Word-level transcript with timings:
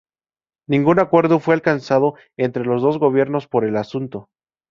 Ningún 0.67 0.97
acuerdo 0.99 1.39
fue 1.39 1.53
alcanzado 1.53 2.15
entre 2.35 2.65
los 2.65 2.81
dos 2.81 2.97
gobiernos 2.97 3.47
por 3.47 3.65
el 3.65 3.77
asunto. 3.77 4.29